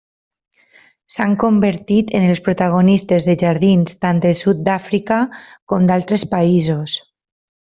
[1.15, 5.21] S'han convertit en les protagonistes de jardins tant de Sud-àfrica
[5.75, 6.99] com d'altres països.